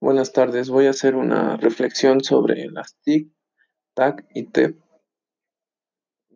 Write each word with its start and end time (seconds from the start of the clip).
Buenas 0.00 0.32
tardes, 0.32 0.68
voy 0.68 0.86
a 0.86 0.90
hacer 0.90 1.14
una 1.14 1.56
reflexión 1.56 2.22
sobre 2.22 2.66
las 2.66 2.96
TIC, 3.02 3.32
TAC 3.94 4.26
y 4.34 4.46
TEP. 4.50 4.78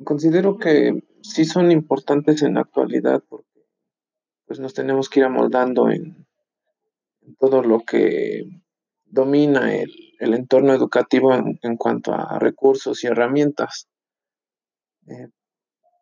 Considero 0.05 0.59
que 0.59 1.03
sí 1.23 1.45
son 1.45 1.73
importantes 1.73 2.43
en 2.43 2.55
la 2.55 2.61
actualidad 2.61 3.23
porque 3.29 3.67
pues, 4.47 4.61
nos 4.61 4.75
tenemos 4.75 5.09
que 5.09 5.21
ir 5.21 5.27
amoldando 5.27 5.91
en, 5.91 6.27
todo 7.39 7.63
lo 7.63 7.81
que 7.81 8.45
domina 9.05 9.75
el, 9.75 9.91
entorno 10.21 10.73
educativo 10.73 11.35
en, 11.35 11.59
en, 11.63 11.77
cuanto 11.77 12.15
a 12.15 12.39
recursos 12.39 13.05
y 13.05 13.09
herramientas. 13.09 13.89
Eh, 15.07 15.29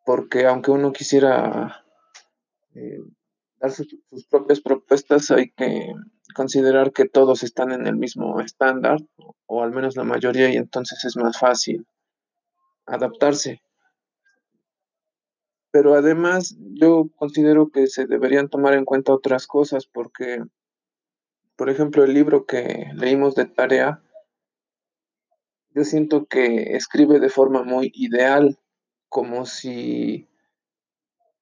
porque 0.05 0.47
aunque 0.47 0.71
uno 0.71 0.93
quisiera 0.93 1.85
eh, 2.75 3.01
dar 3.59 3.73
sus, 3.73 3.89
propias 4.31 4.61
propuestas, 4.61 5.31
hay 5.31 5.51
que 5.51 5.93
considerar 6.37 6.93
que 6.93 7.09
todos 7.09 7.43
están 7.43 7.73
en 7.73 7.87
el 7.87 7.97
mismo 7.97 8.41
estándar, 8.43 8.99
o, 9.47 9.63
al 9.63 9.73
menos 9.73 9.97
la 9.97 10.05
mayoría, 10.05 10.51
y 10.51 10.57
entonces 10.57 11.03
es 11.07 11.17
más 11.17 11.39
fácil 11.39 11.87
adaptarse. 12.85 13.63
Pero 15.71 15.95
además 15.95 16.55
yo 16.59 17.09
considero 17.17 17.71
que 17.71 17.87
se 17.87 18.07
deberían 18.07 18.51
tomar 18.51 18.75
en 18.75 18.85
cuenta 18.85 19.15
otras 19.15 19.47
cosas 19.47 19.87
porque, 19.87 20.45
por 21.57 21.71
ejemplo, 21.71 22.05
el 22.05 22.13
libro 22.13 22.45
que 22.45 22.91
leímos 22.95 23.35
de 23.35 23.47
tarea, 23.47 24.03
yo 25.71 25.85
siento 25.85 26.27
que 26.27 26.77
escribe 26.77 27.19
de 27.19 27.31
forma 27.31 27.63
muy 27.63 27.91
ideal, 27.95 28.59
como 29.09 29.47
si 29.47 30.29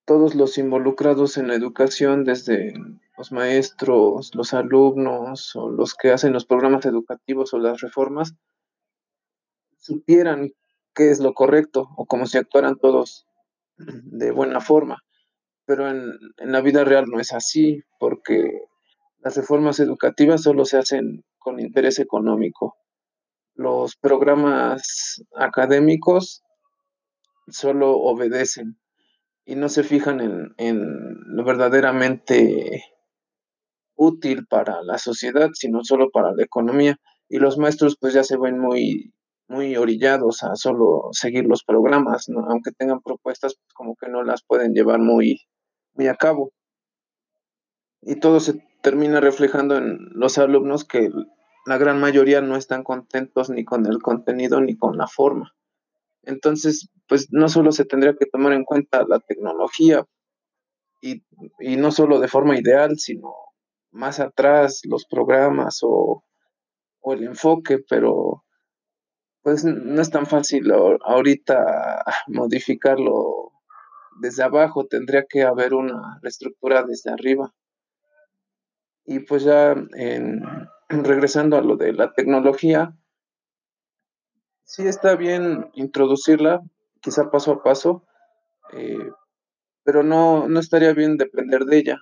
todos 0.04 0.36
los 0.36 0.56
involucrados 0.56 1.36
en 1.36 1.48
la 1.48 1.54
educación, 1.54 2.22
desde 2.22 2.74
los 3.16 3.32
maestros, 3.32 4.34
los 4.34 4.54
alumnos 4.54 5.54
o 5.54 5.70
los 5.70 5.94
que 5.94 6.10
hacen 6.10 6.32
los 6.32 6.46
programas 6.46 6.84
educativos 6.86 7.54
o 7.54 7.58
las 7.58 7.80
reformas, 7.80 8.34
supieran 9.78 10.52
qué 10.94 11.10
es 11.10 11.20
lo 11.20 11.34
correcto 11.34 11.88
o 11.96 12.06
como 12.06 12.26
si 12.26 12.38
actuaran 12.38 12.76
todos 12.76 13.26
de 13.76 14.30
buena 14.30 14.60
forma. 14.60 15.02
Pero 15.66 15.88
en, 15.88 16.12
en, 16.38 16.52
la 16.52 16.60
vida 16.60 16.84
real 16.84 17.06
no 17.06 17.20
es 17.20 17.32
así, 17.32 17.82
porque 17.98 18.62
las 19.18 19.36
reformas 19.36 19.80
educativas 19.80 20.42
solo 20.42 20.64
se 20.64 20.78
hacen 20.78 21.24
con 21.38 21.58
interés 21.60 21.98
económico. 21.98 22.76
Los 23.54 23.96
programas 23.96 25.22
académicos 25.36 26.42
solo 27.48 27.96
obedecen 27.96 28.78
y 29.44 29.56
no 29.56 29.68
se 29.68 29.84
fijan 29.84 30.20
en, 30.20 30.54
en 30.56 31.36
lo 31.36 31.44
verdaderamente 31.44 32.82
útil 33.96 34.46
para 34.46 34.82
la 34.82 34.98
sociedad, 34.98 35.50
sino 35.54 35.84
solo 35.84 36.10
para 36.10 36.32
la 36.32 36.42
economía. 36.42 36.96
Y 37.28 37.38
los 37.38 37.58
maestros 37.58 37.96
pues 38.00 38.14
ya 38.14 38.22
se 38.22 38.36
ven 38.36 38.58
muy, 38.58 39.12
muy 39.48 39.76
orillados 39.76 40.42
a 40.42 40.56
solo 40.56 41.08
seguir 41.12 41.44
los 41.44 41.64
programas, 41.64 42.28
¿no? 42.28 42.44
aunque 42.48 42.72
tengan 42.72 43.00
propuestas, 43.00 43.54
pues 43.54 43.74
como 43.74 43.96
que 43.96 44.08
no 44.08 44.22
las 44.22 44.42
pueden 44.44 44.72
llevar 44.72 45.00
muy, 45.00 45.40
muy 45.94 46.08
a 46.08 46.14
cabo. 46.14 46.52
Y 48.02 48.16
todo 48.16 48.40
se 48.40 48.62
termina 48.82 49.20
reflejando 49.20 49.76
en 49.76 49.98
los 50.12 50.36
alumnos 50.38 50.84
que 50.84 51.10
la 51.66 51.78
gran 51.78 51.98
mayoría 52.00 52.42
no 52.42 52.56
están 52.56 52.84
contentos 52.84 53.48
ni 53.48 53.64
con 53.64 53.86
el 53.86 54.02
contenido 54.02 54.60
ni 54.60 54.76
con 54.76 54.98
la 54.98 55.06
forma. 55.06 55.54
Entonces, 56.22 56.90
pues 57.08 57.28
no 57.30 57.48
solo 57.48 57.72
se 57.72 57.84
tendría 57.84 58.14
que 58.14 58.26
tomar 58.26 58.52
en 58.52 58.64
cuenta 58.64 59.04
la 59.08 59.20
tecnología 59.20 60.04
y, 61.00 61.22
y 61.58 61.76
no 61.76 61.90
solo 61.90 62.20
de 62.20 62.28
forma 62.28 62.58
ideal, 62.58 62.98
sino 62.98 63.32
más 63.94 64.20
atrás 64.20 64.82
los 64.84 65.06
programas 65.06 65.80
o, 65.82 66.24
o 67.00 67.12
el 67.12 67.24
enfoque, 67.24 67.78
pero 67.88 68.44
pues 69.42 69.64
no 69.64 70.00
es 70.00 70.10
tan 70.10 70.26
fácil 70.26 70.70
ahorita 70.72 72.04
modificarlo 72.28 73.52
desde 74.20 74.42
abajo, 74.42 74.86
tendría 74.86 75.24
que 75.28 75.42
haber 75.42 75.74
una 75.74 76.18
reestructura 76.22 76.82
desde 76.82 77.10
arriba. 77.12 77.52
Y 79.04 79.20
pues 79.20 79.44
ya 79.44 79.74
en, 79.96 80.42
regresando 80.88 81.56
a 81.56 81.62
lo 81.62 81.76
de 81.76 81.92
la 81.92 82.12
tecnología, 82.12 82.96
sí 84.64 84.86
está 84.86 85.14
bien 85.14 85.70
introducirla, 85.74 86.60
quizá 87.00 87.30
paso 87.30 87.52
a 87.52 87.62
paso, 87.62 88.04
eh, 88.72 89.10
pero 89.84 90.02
no, 90.02 90.48
no 90.48 90.58
estaría 90.58 90.94
bien 90.94 91.16
depender 91.18 91.64
de 91.64 91.76
ella. 91.78 91.98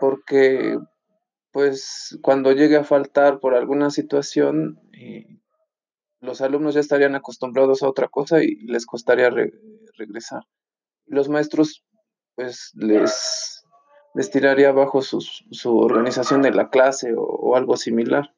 Porque 0.00 0.78
pues 1.52 2.18
cuando 2.20 2.52
llegue 2.52 2.76
a 2.76 2.84
faltar 2.84 3.40
por 3.40 3.54
alguna 3.54 3.90
situación, 3.90 4.78
eh, 4.92 5.26
los 6.20 6.42
alumnos 6.42 6.74
ya 6.74 6.80
estarían 6.80 7.14
acostumbrados 7.14 7.82
a 7.82 7.88
otra 7.88 8.08
cosa 8.08 8.42
y 8.42 8.56
les 8.66 8.84
costaría 8.84 9.30
re 9.30 9.52
regresar. 9.96 10.42
Los 11.06 11.30
maestros, 11.30 11.82
pues 12.34 12.72
les, 12.74 13.64
les 14.14 14.30
tiraría 14.30 14.68
abajo 14.68 15.00
sus, 15.00 15.46
su 15.50 15.78
organización 15.78 16.42
de 16.42 16.50
la 16.50 16.68
clase 16.68 17.14
o, 17.14 17.22
o, 17.22 17.56
algo 17.56 17.78
similar. 17.78 18.34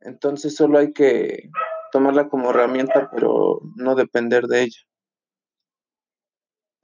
Entonces 0.00 0.56
solo 0.56 0.78
hay 0.78 0.92
que 0.92 1.50
tomarla 1.92 2.28
como 2.28 2.50
herramienta, 2.50 3.08
pero 3.12 3.60
no 3.76 3.94
depender 3.94 4.46
de 4.46 4.62
ella. 4.62 4.80